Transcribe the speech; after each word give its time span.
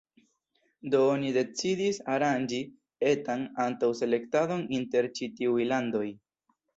Do 0.93 0.99
oni 1.15 1.27
decidis 1.33 1.99
aranĝi 2.13 2.61
etan 3.09 3.43
antaŭ-selektadon 3.65 4.65
inter 4.79 5.09
ĉi-tiuj 5.19 5.69
landoj. 5.73 6.07